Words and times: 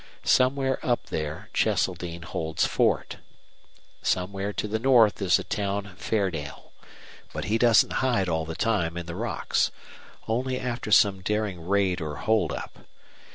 Somewhere 0.23 0.83
up 0.83 1.05
there 1.09 1.49
Cheseldine 1.53 2.23
holds 2.23 2.65
fort. 2.65 3.17
Somewhere 4.01 4.51
to 4.51 4.67
the 4.67 4.79
north 4.79 5.21
is 5.21 5.37
the 5.37 5.43
town 5.43 5.93
Fairdale. 5.95 6.71
But 7.33 7.45
he 7.45 7.59
doesn't 7.59 7.93
hide 8.01 8.27
all 8.27 8.45
the 8.45 8.55
time 8.55 8.97
in 8.97 9.05
the 9.05 9.13
rocks. 9.13 9.69
Only 10.27 10.59
after 10.59 10.89
some 10.89 11.21
daring 11.21 11.61
raid 11.63 12.01
or 12.01 12.15
hold 12.15 12.51
up. 12.51 12.87